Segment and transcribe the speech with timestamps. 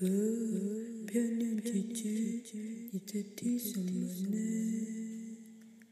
[0.00, 0.06] 哦，
[1.06, 2.58] 漂亮姐姐，
[2.90, 3.86] 你在听什么
[4.28, 4.36] 呢？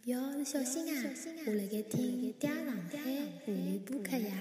[0.06, 1.04] 哟，小心啊！
[1.46, 2.98] 我辣盖听《嗲上海
[3.46, 4.32] 妇女播客》呀。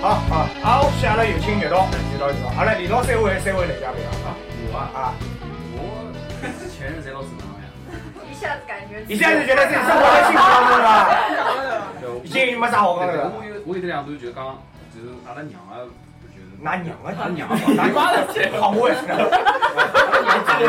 [0.00, 2.48] 好好好，下来有请叶导，叶导，叶导。
[2.52, 4.34] 好了，李导三位三位来嘉宾啊
[4.72, 5.12] 我啊，
[6.88, 13.32] 一下子感觉你现在是觉得自己生活在幸福当中了，已经没啥好讲的了。
[13.36, 14.58] 我有我有得两段就讲，
[14.94, 15.82] 就是阿拉娘啊，
[16.30, 18.24] 就是拿娘啊，阿拉娘， 拿妈的，
[18.60, 19.10] 好我也是。
[19.10, 20.68] 阿拉娘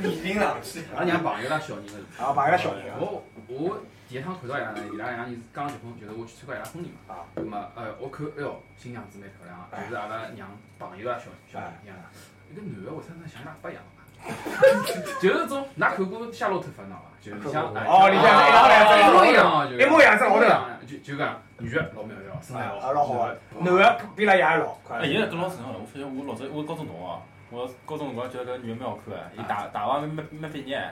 [0.00, 1.92] 李冰老师，阿拉娘朋友拉小人的。
[2.24, 3.78] 啊，把一个小人啊，我我
[4.08, 7.14] 第一趟看到伊拉呢，伊拉两人是刚结婚，就是我去参加伊拉婚礼嘛。
[7.14, 7.28] 啊。
[7.34, 12.04] 那么呃，我看，哎哟，新娘子蛮漂亮啊，就是阿拉娘朋友啊，小小人一样的。
[12.50, 13.99] 一个男的，为啥能像喇叭一样嘛？
[15.20, 17.04] 就是种，㑚看过《夏洛特烦恼》伐？
[17.20, 18.64] 就是像哎哦，里向一样
[18.98, 20.44] 一模一，样一模一样，是老头。
[20.44, 24.76] 样，就就讲女的老苗条，身材啊，老好啊，男男的比拉爷还老。
[24.88, 25.78] 哎，现在跟老正常了。
[25.78, 30.82] 我发现我老早我高中同学啊，我高中辰光觉得搿女的蛮好看的，伊大大学没没毕业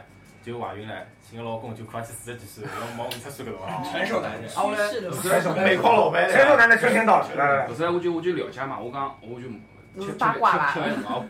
[0.44, 3.80] 就怀孕了，寻个老公就快去四十几岁，要毛五十岁搿种啊。
[3.90, 10.74] 成熟男人，啊，后来是的，成熟美矿老板，成熟男的春天到了，不，是，我就我就了解嘛，我讲我就八卦吧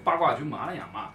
[0.03, 1.11] 八卦就问阿拉娘嘛，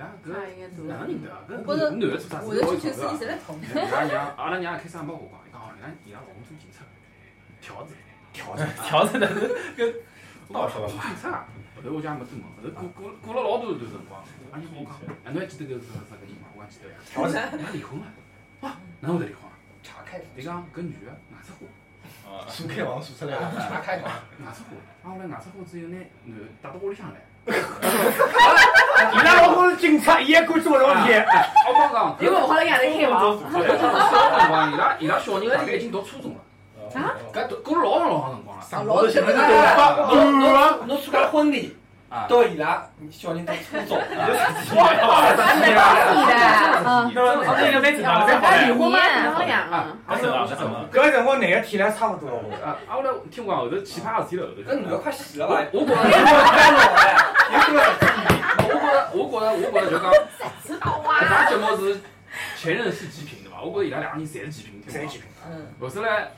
[0.00, 1.44] 伊拉伊拉搿那应该做哪能认得啊？
[1.46, 2.46] 搿我觉得男的做啥事？
[2.48, 3.60] 我的追求是你谁来捅？
[3.60, 6.80] 伊拉娘阿拉娘一开始也没我讲，伊讲哦，伊拉伊拉老公做警察，
[7.60, 7.92] 条子，
[8.32, 8.64] 调子。
[8.80, 9.28] 调子的
[9.76, 9.92] 警
[11.20, 11.44] 察，
[11.76, 16.48] 后头我就也没多问，后头过过过了老多段辰光，阿娘跟我讲，哎，侬还记得搿是啥个人伐？
[16.56, 16.96] 我还记得呀。
[17.12, 17.36] 调整。
[17.36, 18.06] 伊拉离婚了，
[18.64, 19.52] 哇，哪会得离婚啊？
[19.82, 21.68] 查开，伊讲搿女的外出花。
[22.24, 23.52] 啊，数开房数出来了。
[23.68, 24.10] 查开团。
[24.40, 27.20] 外出花，啊，后来外出花之后拿男的带到屋里向来。
[29.12, 31.12] 伊拉老公是警察，伊也敢做搿种事体。
[31.68, 36.38] 我帮讲，因为我好像养的黑王，搿辰光伊拉伊拉小人大概已经读初中了，
[37.00, 38.62] 啊搿都过了老长老长辰光了。
[38.62, 39.38] 上老头现在是
[40.14, 40.48] 侬侬
[40.86, 41.76] 侬参加婚礼，
[42.08, 45.08] 啊，到伊拉小人到初中，你就十几年还了。
[45.60, 46.34] 没到你的，
[46.84, 48.74] 嗯，这应该蛮正常的，蛮好刚离的。
[48.74, 48.98] 婚嘛，
[49.34, 50.60] 好养啊啊，不是啊，不是啊。
[50.92, 52.28] 搿个辰光男的体量差不多。
[52.64, 54.62] 啊，啊，后来听讲后头奇葩事体了后头。
[54.70, 55.60] 搿女的快死了吧？
[55.72, 55.96] 我觉着，
[57.52, 58.29] 该老了，
[59.12, 60.12] 我觉着，我觉着，我觉着就讲，
[60.78, 62.00] 搿啊，档节目是
[62.56, 63.62] 前任是极品对伐？
[63.62, 65.26] 我觉着伊拉两个人侪是极品，侪极品？
[65.46, 66.30] 嗯，后头来，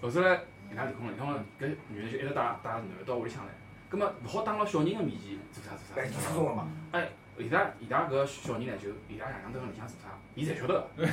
[0.00, 0.40] 后头来，
[0.70, 3.50] 伊拉离婚了，离婚了，搿女的就一直带带男的到屋里向来，
[3.88, 6.28] 葛末勿好当牢小人的面前做啥做啥来，做啥。
[6.28, 6.68] 初中了嘛。
[6.92, 11.04] 哎，伊拉伊拉搿小人呢，就伊拉爷娘蹲辣里向做啥，伊侪晓得个。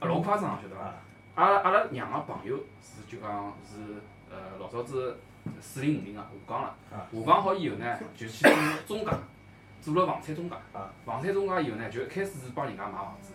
[0.00, 0.94] 啊，老夸张，晓得伐？
[1.34, 5.16] 阿拉阿拉娘个朋友是就讲是呃老早子
[5.60, 8.42] 四零五零个下岗了，下岗好以后呢，就去
[8.86, 9.12] 做中介，
[9.80, 10.56] 做了房产中介。
[11.04, 13.34] 房产中介以后呢，就一开始是帮人家买房子，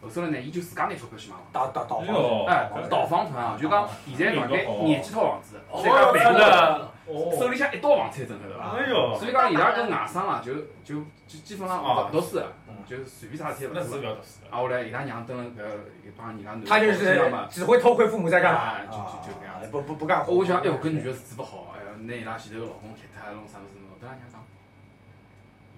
[0.00, 1.50] 后首来呢，伊就自家拿钞票去买房子。
[1.52, 2.06] 倒倒倒房。
[2.06, 6.90] 哟，哎，倒房团啊，就讲现在大概廿几套房子，哦再加办公的，
[7.38, 8.76] 手里向一套房产证，晓得伐？
[8.76, 10.54] 哎哟，所以讲伊拉搿外甥啊，就
[10.84, 12.52] 就就基本上勿读书的，
[12.86, 13.98] 就随便啥事体勿那是做。
[14.00, 15.64] 读书啊，后来伊拉娘蹲辣搿
[16.06, 19.68] 一帮伊拉男，他就是嘛，只会偷窥父母在干嘛啊，就就就搿样子。
[19.70, 20.34] 不不不干活。
[20.34, 24.43] 我想，哎哟，搿女的是治不好，哎哟，拿伊拉前头个老公踢脱，弄啥物事弄，跟拉娘讲，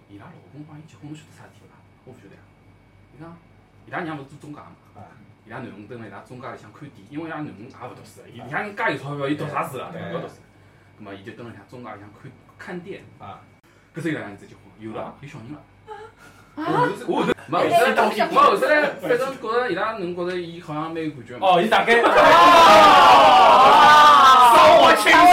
[0.08, 1.74] 伊拉老公帮伊结婚，侬晓得啥事体勿啦？
[2.04, 2.42] 我勿晓得呀。
[3.16, 3.36] 伊讲，
[3.86, 4.70] 伊拉娘勿是做中介嘛，
[5.44, 9.90] 伊拉囡恩蹲辣伊拉中介里向看店，因为伊拉囡恩也勿读书，伊拉人家有钞票，伊读啥书啊？
[9.92, 10.34] 对勿读书。
[10.98, 13.04] 葛末伊就蹲辣里向中介里向看看店。
[13.18, 13.40] 啊。
[13.94, 15.58] 搿时候伊拉娘子结婚，有了，有小人了。
[16.56, 21.46] 我后头是，我后头，没后头来，我后头来，反正觉着伊拉侬觉着伊好像蛮有感觉嘛。
[21.46, 22.10] 哦，伊大概伤
[24.80, 25.26] 我亲上，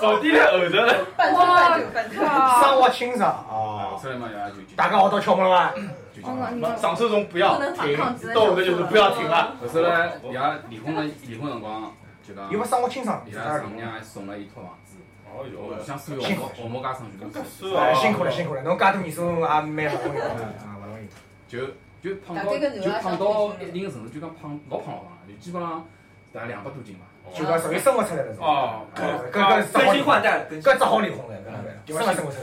[0.00, 1.06] 手低在后头了。
[1.16, 2.21] 半推半就半推，伤
[2.82, 4.02] 我亲上啊，啊！
[4.02, 5.70] 出来嘛，伊拉就就大家好到敲门了吗？
[6.12, 6.76] 就就。
[6.76, 7.96] 上车中不要停
[8.34, 9.54] 到后头就是不要停了。
[9.60, 11.94] 后头来，伊拉离婚了，离婚辰光
[12.26, 14.96] 就讲因，为伤我亲上，伊拉丈母娘还送了一套房子，
[15.30, 21.06] 哦哟，像所有辛苦黄毛家生全部送，是哎，辛苦了辛苦了，侬介多年数也蛮不容易的啊，不容易。
[21.46, 21.58] 就
[22.02, 25.86] 就胖到就胖到一定个程度，就讲胖老胖老胖了，就基本上
[26.32, 27.06] 大概两百多斤吧。
[27.32, 28.34] 就讲属于生活出来了。
[28.40, 31.38] 哦，搿搿搿只好更新换代，更只好离婚的，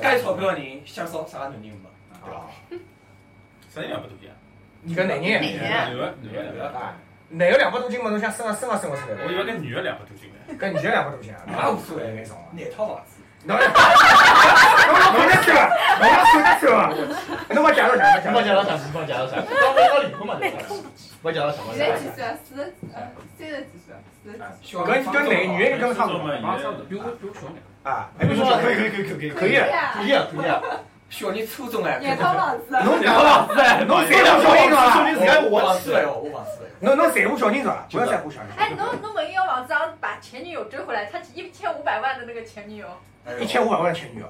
[0.01, 1.89] 该钞票的人想烧啥男人嘛，
[2.23, 2.37] 对吧？
[2.39, 2.47] 啊，
[3.73, 4.35] 啥人两百多斤啊？
[4.81, 5.53] 你跟男人，哪年？
[5.53, 6.67] 女的，男的，女的。
[6.69, 6.95] 啊，
[7.29, 9.23] 男的两百多斤嘛，侬想生啊生啊生活出来的。
[9.25, 10.55] 我以为跟女的两百多斤呢。
[10.57, 12.47] 跟女的两百多斤啊，那无所谓没少啊。
[12.51, 13.21] 哪套房子？
[13.45, 15.69] 侬侬看得出啊，
[15.99, 16.91] 侬看得出啊，
[17.49, 18.77] 侬把介绍讲，帮介绍啥？
[18.93, 19.37] 帮介绍啥？
[19.37, 20.57] 刚刚刚离婚嘛，对吧？
[21.23, 21.71] 帮介绍什么？
[21.73, 22.35] 现在几岁啊？
[22.43, 22.61] 四十，
[22.93, 22.99] 呃，
[23.37, 23.97] 三十几岁啊？
[24.21, 24.75] 四十几。
[24.83, 27.63] 跟跟男女人跟差不多马上比我比我小点。
[27.83, 28.09] 啊。
[28.19, 30.61] 哎，不说可以可以可以可以可以了，可以啊，可以啊。
[31.09, 35.47] 小人初中哎，眼套王子，侬两个老师哎，侬谁部小人说是明自家吧？
[35.49, 36.69] 我忘记了，我忘记了。
[36.81, 37.87] 侬侬在乎小人是吧？
[37.89, 38.49] 不要在乎小人。
[38.55, 42.87] 哎，侬侬问一个王子要把前女友追回来，他一千五百万的那个前女友，
[43.39, 44.27] 一千五百万的前女友，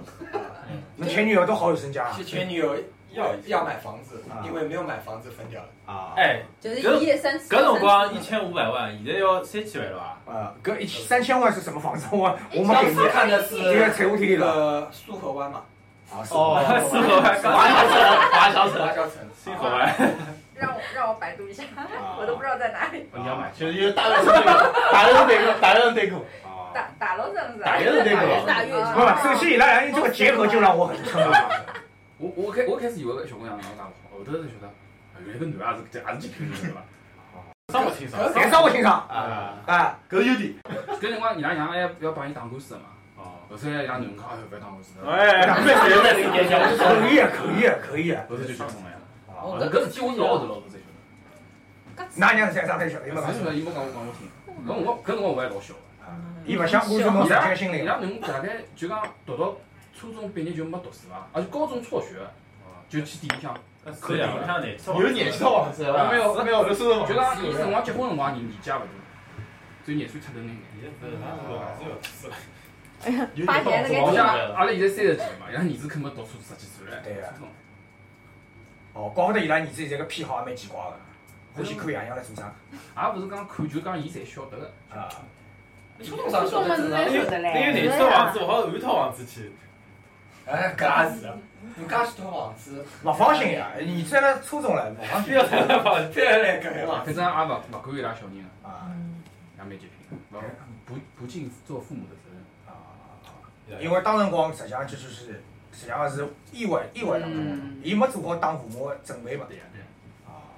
[0.96, 2.74] 那前女友都好有身家啊是前女友
[3.20, 5.68] 要要买房子啊，因为没有买房子分掉了。
[5.86, 6.14] 啊！
[6.16, 7.48] 哎，就是一夜三十。
[7.50, 10.18] 搿辰光一千五百万，现在要三千万了吧？
[10.26, 12.08] 呃，搿一千三千万是什么房子？
[12.12, 15.62] 我我没给你看的是这个财务体力那了个苏河湾嘛，
[16.12, 16.24] 啊！
[16.24, 18.02] 苏河湾，苏河湾， 华侨城，
[18.32, 19.14] 华侨城，华侨城。
[19.44, 19.96] 苏河湾，
[20.54, 21.64] 让我让我百度一下，
[22.20, 23.10] 我都不知道在哪里。
[23.14, 23.50] 你要买？
[23.58, 24.54] 就是有大学生对过，
[24.92, 26.20] 大学生对过，大学生对过。
[26.44, 27.64] 啊，打打楼是不是？
[27.64, 31.34] 打月是对过打月不不，首先伊拉两人这个结合就让我很瞠目。
[32.20, 34.68] 我我开我开始以为搿小姑娘能介好，后头才晓得，
[35.16, 36.84] 哎原来搿男也是这也是极品人对伐？
[37.72, 38.22] 上不清爽。
[38.34, 40.00] 侪上我欣赏啊，啊！
[40.10, 40.54] 搿优点。
[41.00, 42.86] 搿辰光伊拉娘还要帮伊打官司的嘛，
[43.16, 46.52] 哦，后头伊拉囡讲，哎呦，勿要打官司的，哎，蛮随蛮随点点。
[46.78, 48.26] 可以啊，可以啊，可以啊！
[48.28, 48.98] 后头就结婚了呀。
[49.30, 50.84] 啊哦，搿事体我是老后头老后头才晓
[51.96, 52.04] 得。
[52.20, 53.22] 㑚娘在上才晓得，伊没
[53.54, 54.28] 伊没讲我讲我听。
[54.68, 55.80] 搿辰光搿辰光我还老小的。
[56.46, 57.84] 伊勿想关注侬实伊拉际个心灵。
[57.84, 59.56] 伊拉囡大概就讲读到
[60.00, 62.16] 初中毕业就没读书了，而且高中辍学，
[62.88, 63.54] 就去店里向。
[64.00, 68.86] 可以啊，我像你，有年纪的房子，没有没有，就是就讲伊辰光结婚辰光年年纪也勿大，
[69.84, 70.90] 只有廿岁出头那眼。
[73.46, 74.24] 八年那个
[74.56, 77.02] 阿拉现在三十几了嘛，伊拉儿子肯没读书十几岁了。
[77.04, 77.34] 对啊
[78.94, 80.96] 哦，怪不得伊拉儿子现在个偏好也蛮奇怪个，
[81.56, 82.54] 欢喜看爷娘来做啥
[82.96, 84.72] 也勿是讲看，就讲伊侪晓得个。
[84.96, 85.10] 啊？
[86.02, 87.02] 初中啥晓得正常。
[87.10, 89.52] 因为廿岁房子，我好换套房子去。
[90.50, 91.34] 哎，搿也是啊，
[91.78, 97.14] 有介许多房子，勿放心呀，儿子辣初中了，勿放 心不要再来搿个房子。
[97.14, 98.92] 反正也勿勿管伊拉小人了，啊
[99.58, 99.92] 也蛮极品
[100.32, 100.42] 的，勿
[100.86, 102.38] 不不尽做父母的责任。
[102.68, 102.74] 啊！
[103.80, 105.42] 因为当辰光实际上就是实
[105.72, 109.46] 际上是意外意外当中，伊没做好当父母的准备嘛。
[109.48, 109.86] 对呀对呀。
[110.28, 110.50] 啊，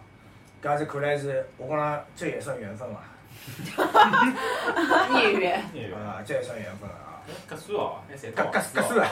[0.64, 3.00] 搿是看来是我讲了，这也算缘分嘛。
[5.12, 5.60] 孽缘。
[5.94, 7.20] 啊，这也算缘分了啊。
[7.50, 9.12] 搿算哦，还三套搿搿搿算啊，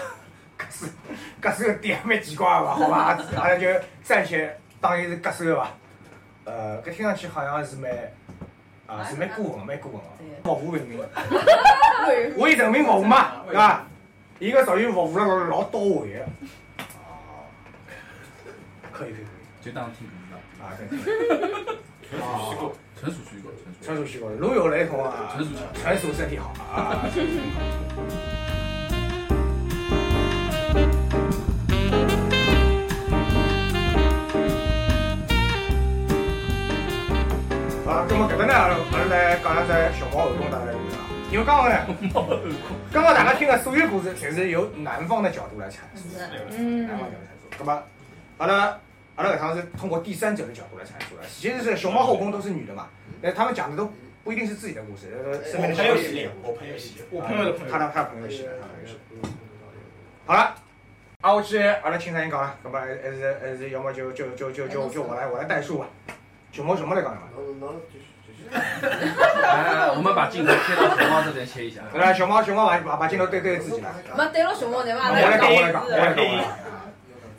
[1.41, 2.73] 搿个点蛮奇怪个伐？
[2.75, 2.97] 好伐？
[3.41, 3.67] 阿 拉就
[4.03, 5.69] 暂且当伊是搿算个伐？
[6.45, 7.91] 呃，搿听上去好像是蛮
[8.87, 10.99] 啊是蛮过分个，蛮过分个，服务人民，
[12.37, 13.83] 为人民服务嘛，对伐？
[14.39, 16.19] 伊搿属于服务了老老到位个。
[16.79, 17.45] 哦，
[18.91, 20.65] 可以可以可以，就当听故事了。
[20.65, 22.19] 啊对。
[22.19, 27.05] 哦，纯属虚构，纯属纯属虚构，如有雷同啊，纯属巧纯属身体好啊。
[38.19, 41.07] 么搿搭呢，阿拉阿拉来讲两只熊猫后宫大家有啊。
[41.31, 41.75] 因为刚刚呢，
[42.91, 46.09] 刚刚大家听的所有故事，侪是由男方的角度来阐述，
[46.57, 47.57] 嗯男方角度阐述。
[47.59, 47.83] 那么，
[48.39, 48.77] 阿拉
[49.15, 51.23] 阿拉搿趟是通过第三者的角度来阐述的。
[51.29, 52.87] 其实是熊猫后宫都是女的嘛，
[53.21, 53.89] 那他们讲的都
[54.23, 59.29] 不一定是自己的故事，呃，身边的我朋友系小姐姐，我朋友系我朋友的朋友，他的他的朋友系的，他朋友系的。
[60.25, 60.55] 好了，
[61.21, 65.87] 啊，我去，阿拉青山人讲了，那么还是还是要么就就就就就就我来我来代数吧。
[66.51, 67.27] 熊猫熊猫来讲的嘛，
[68.51, 71.81] 哎，我们把镜头切到熊猫这边切一下。
[71.91, 72.11] 对吧？
[72.11, 73.91] 熊猫熊猫把把把镜头对对自己来。
[74.17, 75.09] 没对牢熊猫对伐？
[75.09, 76.57] 我来讲，我来讲，我来讲，我来讲。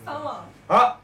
[0.05, 0.47] 伤亡。
[0.69, 1.01] 好，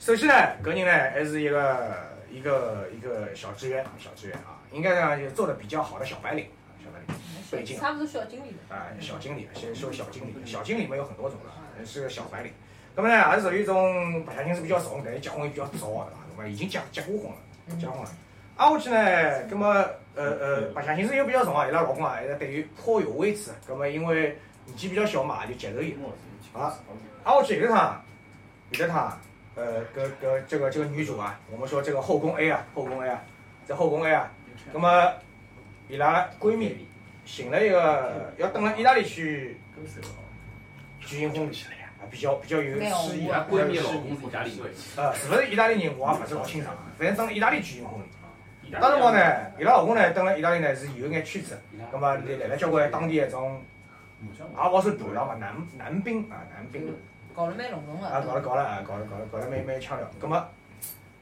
[0.00, 6.46] 首先呢，个人呢还是一个一个一个小职员，小职员啊，应该讲就做的比较好的小白领，
[6.82, 7.14] 小白领，
[7.50, 8.74] 北京差不多小经理的。
[8.74, 11.38] 啊，小经理，先说小经理，小经理嘛有很多种
[11.78, 12.52] 的，是个小白领。
[12.96, 16.18] 那么呢，还是属于一种白相心思比较重，但是结婚也比较早，对伐？
[16.36, 18.08] 那么已经结结过婚了，结婚了。
[18.56, 19.66] 挨下去呢，那么
[20.14, 23.52] 呃呃，白相心思又比较重啊，伊拉老公啊，还是对于颇有微词。
[23.68, 25.96] 那么因为年纪比较小嘛，就接受伊。
[26.52, 26.72] 啊，
[27.24, 28.00] 挨下去有一趟，
[28.70, 29.20] 有一趟，
[29.56, 33.20] 呃，搿搿这个这个女主啊，我们说这个后宫 A 啊，后宫 A 啊，
[33.66, 34.30] 在后宫 A 啊，
[34.72, 35.12] 那么
[35.88, 36.86] 伊拉闺蜜
[37.24, 39.56] 寻了一个要等了意大利去
[41.00, 41.52] 举行婚礼
[42.04, 48.04] 啊，比较比较有诗意啊，她闺蜜老公是意大利人，呃，是勿是意大利人我也勿是老清爽，反正当了意大利举行婚礼。
[48.80, 49.20] 当辰光呢，
[49.58, 51.58] 伊拉老公呢，登了意大利呢是有眼圈子，
[51.92, 53.62] 葛末来来了交关当地一种，
[54.20, 56.92] 也勿算大佬嘛，男男兵啊，男兵
[57.34, 58.40] 搞了蛮隆重啊，搞了。
[58.40, 60.10] 搞了啊，搞了搞了搞了蛮蛮腔调。
[60.18, 60.44] 葛末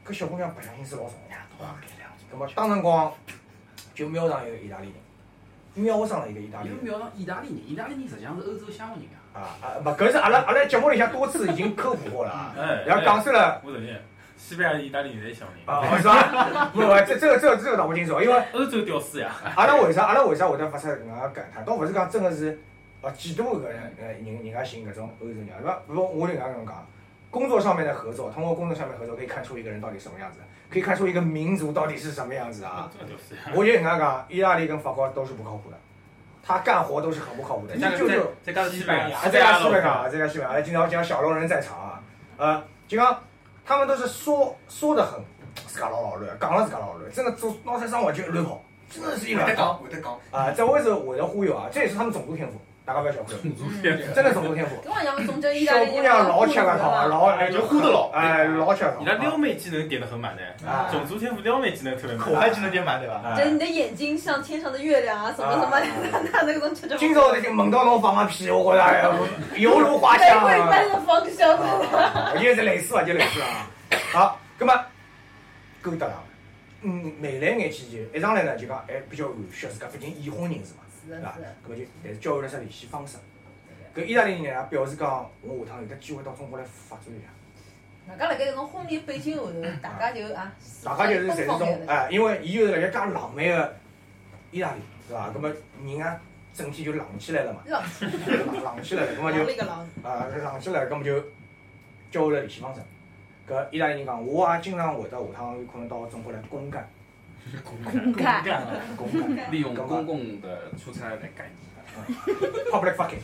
[0.07, 1.47] 搿小姑娘白相心思老重呀，
[2.31, 3.13] 葛末当辰光
[3.95, 6.77] 就瞄上一个意大利人，瞄上了一个意大利人。
[6.77, 9.22] 有瞄上意大利人，意大利人实际上是欧洲乡下人啊。
[9.35, 14.01] 啊啊，勿，搿是阿拉阿拉节目里向多次已经科普过了啊，哎，然后讲出了我承认，
[14.37, 16.71] 西班牙、意大利侪小人，啊，是吧？
[16.73, 21.65] 不不，这这个这个这个倒不清楚，因为欧洲屌丝呀，阿拉为啥阿拉为啥会得发出搿能介感叹？
[21.65, 22.61] 倒勿是讲真个是
[23.01, 25.83] 啊，几多个人呃人人家寻搿种欧洲人，对伐？
[25.87, 26.87] 不，我就搿样讲，
[27.31, 32.91] 工作上面的合作，通过工作上面合作可以看出一个人到底什么样子，可以看出一个民族到底是什么样子啊。
[33.55, 35.77] 我就搿样讲，意大利跟法国都是不靠谱的，
[36.45, 38.09] 他干活都是很不靠谱的，你就
[38.43, 42.03] 再加上西班牙，啊，这个西班牙，这个西班牙，今朝讲小龙人在场啊，
[42.37, 43.17] 呃，就讲
[43.65, 45.21] 他们都是说说的很
[45.67, 50.43] 自家老老乱，讲了自家老老乱，真的做脑袋上我就一乱跑，真的是一乱跑会得讲，会得讲。
[50.43, 53.55] 啊，这我是会得忽悠啊，这也是他们种族天赋，大家不要小看，嗯
[54.15, 54.75] 真的种族天赋。
[55.65, 62.27] 小姑娘老吃个套，老哎就呼得老哎，老吃你的撩妹技能点的很满的，啊种族天赋撩妹技能特别满。
[62.27, 63.23] 口嗨技能点满对吧？
[63.25, 65.81] 啊就是你的眼睛像天上的月亮啊，什么什么，
[66.33, 66.97] 那那个种吃着。
[66.97, 69.11] 今朝已经闻到侬放个屁，我觉着哎呀
[69.57, 70.43] 犹如花玫香啊。
[70.43, 71.57] 瑰般的芳香。
[71.57, 73.69] 啊，就是类似啊，就类似啊。
[74.13, 74.85] 好，那么
[75.81, 76.17] 勾搭上，
[76.83, 81.55] 嗯，眉来眼去就一上来呢就讲，哎，比较含蓄，自家毕竟已婚人士嘛，是的，是的。？
[81.63, 83.19] 葛么就但是教会了啥联系方式。
[83.95, 87.29] 搿意大利人呢也表示讲，我下趟有得机会到中国来发展一下。
[88.09, 90.53] 外加辣盖搿种婚礼背景下头，大家就啊，
[90.85, 93.77] 大家就是侪是种哎，因为伊就是辣盖介浪漫个
[94.51, 95.31] 意大利，对伐？
[95.31, 95.49] 葛么
[95.85, 96.21] 人啊
[96.55, 99.39] 整体就冷起来了嘛，浪 冷冷起来了，葛么就。
[100.03, 101.21] 啊，冷起来，葛么就
[102.11, 102.81] 交换了联系方式。
[103.49, 106.89] 搿意大利人讲，我也经常会得下趟有可能到中国来公干，
[108.17, 108.63] 干干。
[108.97, 111.73] 公干利用公共的出差来干你。
[112.71, 113.21] ，public fucking。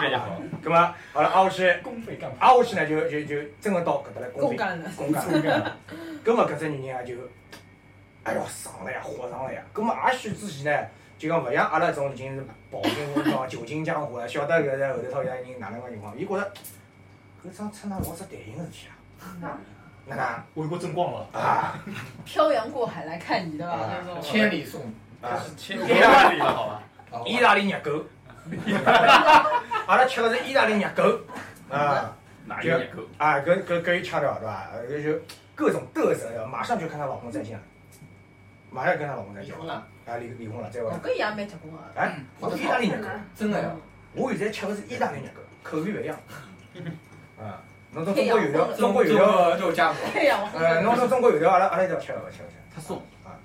[0.00, 0.40] 非常好。
[0.62, 4.90] 葛么好了，挨下去，公费干挨下去呢就就就真个到搿搭来公干了。
[4.96, 5.76] 公干了。
[6.24, 7.22] 葛么搿只女人也就，
[8.24, 9.62] 哎哟上了呀，火上了呀。
[9.72, 16.52] 葛么也许之前呢，就讲勿像阿拉这种已经是饱经风霜、久经江湖了，晓得搿在后头套现在人哪能个情况，伊觉着
[17.44, 18.88] 搿桩出那老只谈心个事体
[19.42, 19.60] 啊。
[20.06, 21.26] 哪能为国争光了。
[21.32, 21.78] 啊？
[22.24, 23.72] 漂洋过海来看你，对吧？
[23.72, 24.20] 啊。
[24.20, 24.82] 千里送
[25.22, 25.40] 啊！
[25.56, 26.82] 千 意大利了，好吧？
[27.26, 28.04] 意大利热狗，
[29.86, 31.20] 阿拉吃的是意大利热狗
[31.70, 32.14] 啊
[32.46, 33.02] 哪一热狗？
[33.18, 33.36] 啊！
[33.38, 34.68] 搿搿搿一腔调对伐？
[34.88, 35.18] 搿就
[35.54, 37.62] 各种嘚瑟，马上就跟她老公再见了，
[38.70, 39.74] 马上跟她老公再见离婚了，
[40.06, 41.00] 啊，离离婚了，再会哦，。
[41.02, 41.78] 搿也蛮结棍个。
[41.94, 43.70] 哎，我是意大利热狗，真的呀。
[44.12, 46.16] 我现在吃的是意大利热狗，口味勿一样。
[47.40, 47.62] 啊，
[47.94, 52.54] 侬从中国油条，中国油条，肉肉夹馍，太阳呃，侬从中国油条，阿拉阿拉一定要吃个吃个吃。
[52.74, 53.00] 他送，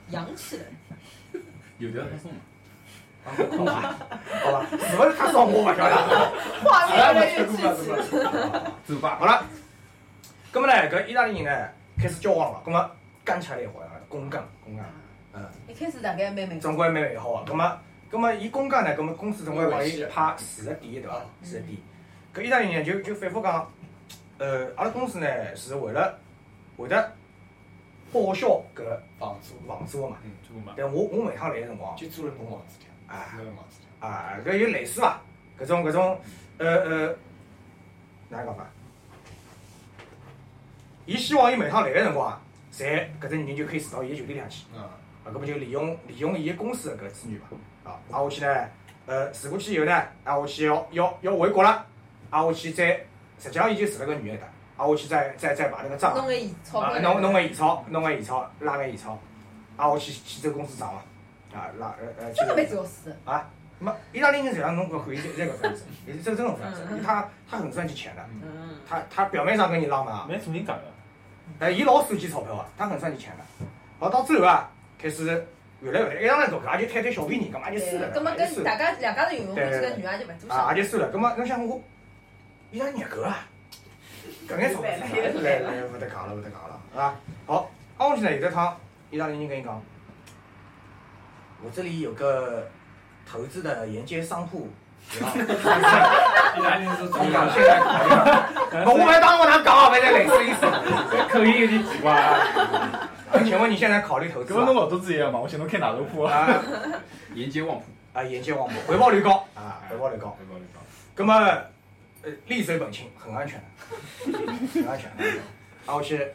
[0.10, 0.64] 洋气的。
[1.78, 2.38] 有条他送嘛。
[3.26, 3.96] 啊好吧，
[4.44, 6.32] 好吧，是勿是太松我勿晓得。
[6.64, 7.62] 画面越来越具体。
[8.88, 9.18] 走吧。
[9.20, 9.44] 好了，
[10.52, 11.70] 葛么呢，搿意大利人呢
[12.02, 12.90] 开始交往了，葛么
[13.24, 14.86] 干起来一会儿，公干公干，
[15.34, 16.60] 嗯，一开始大概蛮蛮。
[16.60, 17.52] 总归蛮美好个。
[17.52, 17.78] 葛么，
[18.10, 21.22] 葛么伊公干呢，葛么公司总归帮伊派四个点，对伐？
[21.44, 21.78] 四个点。
[22.34, 23.70] 搿意大利人就就反复讲，
[24.40, 26.18] 呃，阿拉公司呢是为了
[26.78, 27.12] 会得
[28.12, 28.84] 报销搿
[29.20, 30.18] 房租，房租个嘛。
[30.24, 30.74] 嗯，租个嘛。
[30.76, 34.08] 但我我每趟来个辰光，就租了侬房子条，啊房子条。
[34.08, 35.22] 啊，搿有类似伐？
[35.60, 36.20] 搿种搿种，
[36.58, 37.16] 呃呃，
[38.30, 38.66] 哪能讲法？
[41.06, 42.42] 伊希望伊每趟来个辰光啊，
[42.72, 44.66] 侪搿只人就可以住到伊个酒店里向去。
[44.74, 44.90] 嗯，啊，
[45.26, 47.48] 搿么就利用利用伊个公司个搿资源嘛。
[47.84, 48.70] 啊，挨下去呢，
[49.06, 49.92] 呃，住过去以后呢，
[50.24, 51.86] 挨下去要要要回国了，
[52.30, 53.06] 挨下去再，
[53.40, 54.44] 实际上伊就住了个女的，
[54.78, 56.94] 挨下去再再再把那个账，弄个现钞。
[57.00, 59.18] 弄弄个现钞，弄个现钞，拉个现钞，
[59.78, 61.02] 挨下去去走公司账嘛，
[61.54, 63.16] 啊，拉呃呃，去这个蛮屌丝。
[63.26, 68.76] 啊，那么意大利人实际上侬搿可以这个分子，也是这这种分子，他他很算计钱的，嗯。
[68.88, 70.84] 他他表面上跟你浪漫啊，蛮做人讲的。
[71.60, 73.66] 哎，伊老收集钞票啊，他很算计钱的。
[74.00, 75.26] 好，到最后啊，开始
[75.82, 80.78] 越来越来，一上来做，也就贪贪小便宜，干嘛就算了，搿么也就算了跟大家两家头游泳，估计搿女也就勿做啊，想。
[80.78, 81.14] 也就算了。
[81.14, 81.82] 搿么侬想我，
[82.72, 83.40] 伊拉热狗啊，
[84.48, 84.92] 搿眼钞票
[85.42, 87.16] 来来来，勿得讲了，勿得讲了，啊。
[87.48, 88.78] 好，挨下去呢，有一趟
[89.10, 89.82] 意大利人跟你讲，
[91.64, 92.68] 我这里有个
[93.26, 94.70] 投资的沿街商铺。
[95.12, 95.20] 意
[96.62, 100.68] 大利人是你中港讲现在考虑了，我没当我哪讲啊，反正类似意思。
[101.28, 103.10] 口音有点奇怪啊。
[103.44, 104.76] 请问你现在考虑投资吗搿么侬？
[104.76, 106.38] 老多子一样嘛，我想侬开哪头铺啊。
[106.38, 106.62] 啊
[107.34, 107.84] 沿街旺铺，
[108.14, 110.38] 啊，沿街旺铺，回报率高啊，回报率高。
[111.16, 111.58] 那么，
[112.24, 115.12] 呃，利水本清，很安全的，很安全。
[115.86, 116.28] 挨下去，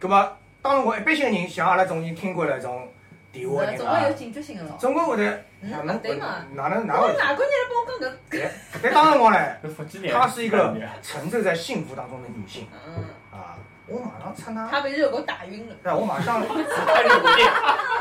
[0.00, 0.32] 那么，
[0.62, 2.88] 当然我一般性人像阿拉种已经听过了种
[3.32, 4.76] 电话的人啊总归有，警觉性个咯。
[4.78, 7.08] 总归会得，嗯哪能对嘛哪能哪会？
[7.08, 8.14] 我哪个人来帮我讲搿？
[8.30, 8.50] 对，
[8.82, 10.12] 但当然我呢，搿福建人。
[10.14, 13.04] 她是一个沉醉在幸福当中的女性嗯。
[13.32, 15.74] 啊，我马上趁她，他被热狗打晕了。
[15.82, 17.52] 对，我马上太热不电，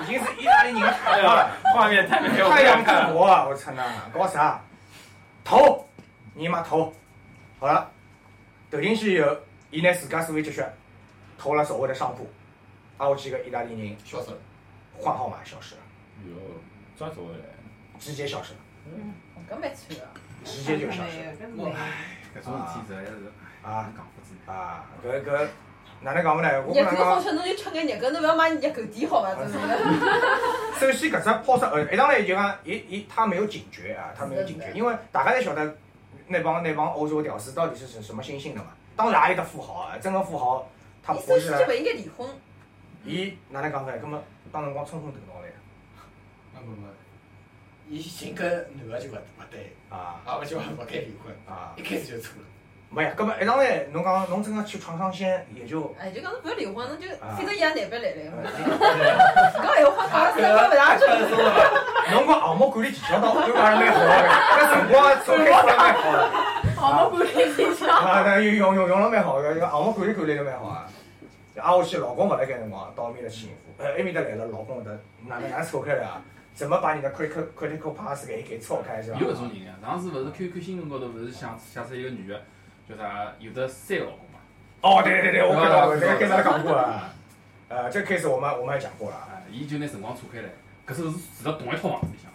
[0.04, 1.24] 已经是意大利人哎太了。
[1.24, 3.46] 呀，画面太美了，太阳之国啊！
[3.50, 3.84] 我操那
[4.14, 4.62] 搞啥？
[5.44, 5.86] 投，
[6.36, 6.92] 你妈投！
[7.60, 7.90] 好了，
[8.72, 9.36] 投进去以后，
[9.70, 10.64] 伊拿自家所有积蓄
[11.38, 12.28] 投了所谓的商铺，
[12.98, 14.38] 挨下去个意大利人消失了。
[14.98, 15.82] 换号码消失了，
[16.28, 16.36] 哟，
[16.98, 17.36] 抓走了。
[18.00, 18.60] 直接消失了。
[18.86, 19.14] 嗯
[19.50, 20.04] 搿蛮惨个。
[20.44, 21.50] 直接就消失了。
[21.54, 23.12] 没有，搿种事体实在是
[23.62, 24.52] 啊讲不出。
[24.52, 25.48] 啊，搿搿
[26.02, 26.64] 哪能讲法呢？
[26.68, 29.36] 我讲，狗好吃，侬就吃眼热狗，侬勿要买热狗店好伐？
[29.36, 29.78] 真是的。
[30.80, 35.78] 首先搿只抛出呃，一上来就讲，伊伊他没有警觉啊，他没有警觉，因为大家侪晓得
[36.28, 38.74] 那帮那帮欧洲屌丝到底是什什么心性的嘛。
[38.96, 40.68] 当然也有的富豪啊，真个富豪，
[41.02, 42.30] 他伊不是首先就勿应该离婚。
[43.06, 43.92] 伊哪能讲法？
[43.98, 45.54] 葛末当辰光冲昏头脑了呀。
[46.54, 46.88] 没没没，
[47.90, 48.44] 伊寻搿
[48.76, 52.48] 男个就勿勿对，啊啊勿就勿该离婚，啊，一开始就错了。
[52.96, 58.38] 没呀，葛末一上来侬讲侬真个去闯闯鲜，也就哎，就讲侬勿要离婚，侬就啊反正伊也难办来来嘛。
[59.58, 61.34] 搿闲话讲了三分勿上去。
[62.14, 64.14] 侬讲项目管理技巧倒对讲是蛮好个，
[64.54, 64.94] 搿辰光
[65.26, 66.18] 做开发蛮好个。
[66.76, 67.92] 项目管理技巧。
[67.92, 70.88] 啊，那，用用用了蛮好个，项目管理管理得蛮好啊。
[71.56, 74.92] 挨下去，老公勿辣盖辰光，到埃面搭去应付，呃，埃面搭来了，老公搿搭
[75.28, 76.22] 哪能哪能错开了啊？
[76.54, 79.18] 怎么把你的 critical critical pass 给给错开是吧？
[79.20, 82.40] 有搿种人呀，上次勿是 QQ 新闻高头勿是想写出一个女个，
[82.90, 84.40] 叫啥有的三个老公嘛？
[84.82, 87.10] 哦，对对对，我看到过，这个 case 阿拉讲过了。
[87.70, 89.16] 呃，这个 case 我们我们也讲过了。
[89.16, 90.50] 啊，伊就拿辰光错开来，
[90.86, 91.18] 搿是住
[91.50, 92.30] 辣同一套房子里向。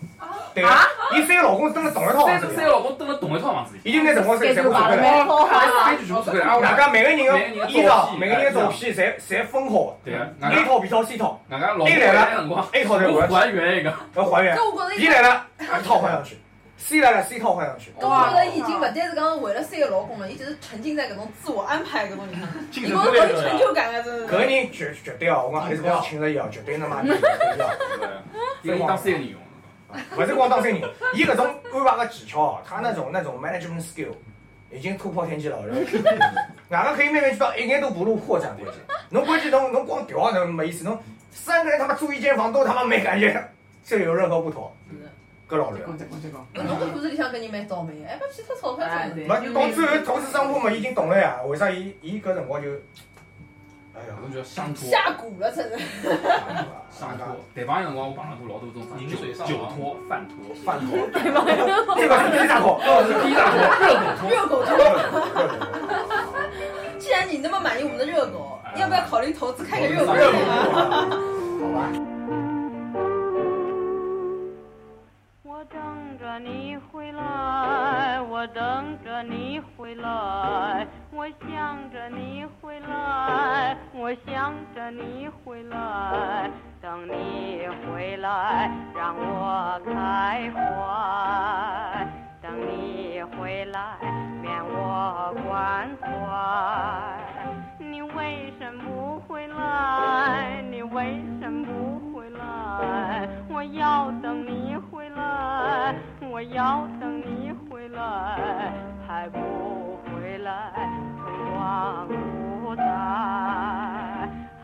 [0.55, 0.81] 对啊，
[1.15, 5.25] 伊三个老公是蹲辣同一套房子里三三个老公蹲辣同一套房子里已经拿辰光侪全部错开蛮来。
[5.25, 5.91] 好哈。
[5.91, 11.41] 根据全部错开来，啊， 大家每个人的的衣裳、每个人的照片，侪侪分好对啊，A 套、B 套、C 套。
[11.51, 14.57] 外加老公哎来了，，A 套再还原一个，要还原。
[14.97, 16.39] 伊 B 来了一套换上去
[16.79, 17.91] ；C 来了，C 套换上去。
[18.01, 24.39] 搿我觉着伊已经勿单是讲为了三个老公了，伊就是沉浸在搿种自我安排搿种里向，精伊觉着老有成就感个，真搿个。
[24.45, 27.71] 人绝绝对哦，我讲何里是光请了伊哦，绝对他妈的对要。
[28.63, 29.39] 因为伊当三个人用。
[30.17, 30.81] 勿是光当三人，
[31.15, 34.13] 伊搿种安排个技巧哦，他那种那种 management skill
[34.71, 35.59] 已经突破天际了。
[35.59, 35.67] 外
[36.71, 38.75] 加 可以慢慢去到一眼都不露破绽关键。
[39.11, 40.99] 侬关键侬侬光调侬没意思，侬
[41.31, 43.43] 三个人他妈住一间房都他妈没感觉，
[43.83, 44.71] 这有任何不妥？
[45.49, 45.81] 搿老乱。
[45.97, 46.47] 再讲再讲。
[46.53, 49.41] 侬搿故事里向搿人蛮倒霉，还把骗脱钞票哎真的。
[49.41, 52.69] 没到最后投资商铺嘛已经懂了呀，为啥伊伊搿辰光就，
[53.95, 54.89] 哎呀，搿种叫上托。
[54.89, 55.79] 下蛊了，真是。
[56.91, 63.41] 上托，台帮有辰光我碰到过老多种饮水上酒托、饭托、饭托，这个是披萨托，这个是披萨
[64.21, 64.77] 托，热狗托。
[64.77, 65.17] 热 狗
[66.99, 71.09] 既然你那么满意我们的热狗，要不要考虑投资开个热狗热狗店啊？
[71.61, 72.08] 好吧。
[76.39, 92.07] 你回来，我等着你回来，我想着你回来，我想着你回来，等你回来让我开怀，
[92.41, 93.99] 等你回来
[94.41, 96.07] 免我关怀。
[97.79, 100.63] 你为什么不回来？
[100.71, 103.29] 你为什么不回来？
[103.49, 104.68] 我要等你
[106.31, 108.73] 我要等你回来，
[109.07, 109.39] 还不
[110.05, 110.73] 回来，
[111.25, 112.83] 春光不再，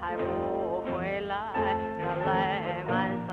[0.01, 1.37] 还不回来，
[1.99, 2.93] 热泪满
[3.29, 3.33] 腮，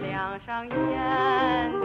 [0.00, 1.79] 两上眼。